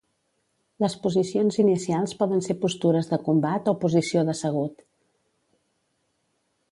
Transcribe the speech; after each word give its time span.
Les 0.83 0.95
posicions 1.03 1.59
inicials 1.63 2.15
poden 2.21 2.41
ser 2.47 2.55
postures 2.63 3.11
de 3.11 3.21
combat 3.27 3.71
o 3.73 3.77
posició 3.85 4.23
d'assegut. 4.31 4.85